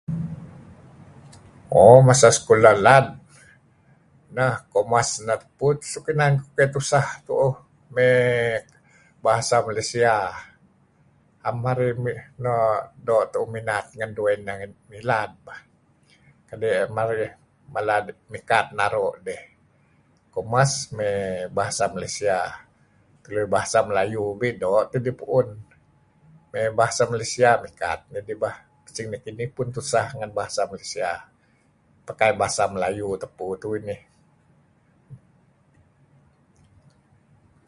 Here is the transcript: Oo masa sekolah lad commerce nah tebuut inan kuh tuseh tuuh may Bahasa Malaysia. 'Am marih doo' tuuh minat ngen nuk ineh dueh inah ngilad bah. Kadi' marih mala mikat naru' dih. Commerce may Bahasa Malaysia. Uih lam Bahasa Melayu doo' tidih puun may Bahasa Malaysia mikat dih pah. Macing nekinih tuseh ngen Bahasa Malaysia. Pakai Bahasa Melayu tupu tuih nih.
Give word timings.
Oo 1.79 1.95
masa 2.09 2.27
sekolah 2.37 2.73
lad 2.85 3.05
commerce 4.73 5.13
nah 5.27 5.39
tebuut 5.43 5.77
inan 6.11 6.33
kuh 6.45 6.69
tuseh 6.75 7.07
tuuh 7.27 7.53
may 7.95 8.13
Bahasa 9.25 9.55
Malaysia. 9.67 10.13
'Am 11.45 11.55
marih 11.63 11.93
doo' 13.07 13.27
tuuh 13.33 13.47
minat 13.53 13.85
ngen 13.97 14.11
nuk 14.17 14.29
ineh 14.33 14.41
dueh 14.41 14.41
inah 14.41 14.55
ngilad 14.89 15.31
bah. 15.45 15.59
Kadi' 16.49 16.75
marih 16.97 17.31
mala 17.73 17.95
mikat 18.33 18.65
naru' 18.79 19.15
dih. 19.27 19.41
Commerce 20.33 20.75
may 20.97 21.17
Bahasa 21.57 21.83
Malaysia. 21.95 22.39
Uih 23.25 23.33
lam 23.45 23.49
Bahasa 23.55 23.79
Melayu 23.89 24.25
doo' 24.61 24.85
tidih 24.91 25.15
puun 25.19 25.47
may 26.51 26.65
Bahasa 26.79 27.03
Malaysia 27.13 27.49
mikat 27.65 27.99
dih 28.29 28.37
pah. 28.43 28.55
Macing 28.83 29.07
nekinih 29.13 29.47
tuseh 29.75 30.07
ngen 30.17 30.31
Bahasa 30.39 30.61
Malaysia. 30.71 31.11
Pakai 32.07 32.31
Bahasa 32.39 32.63
Melayu 32.73 33.07
tupu 33.21 33.45
tuih 33.63 33.81
nih. 33.89 34.01